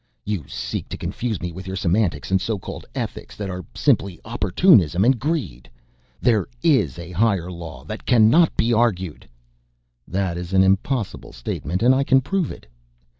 [0.25, 4.19] "You seek to confuse me with your semantics and so called ethics that are simply
[4.25, 5.69] opportunism and greed.
[6.19, 9.29] There is a Higher Law that cannot be argued"
[10.17, 12.65] "That is an impossible statement and I can prove it."